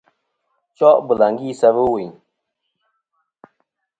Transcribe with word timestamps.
Cho' 0.77 1.01
bɨlàŋgi 1.07 1.49
sɨ 1.59 1.65
a 1.69 1.73
va 1.75 1.81
ɨwùyn. 1.87 2.11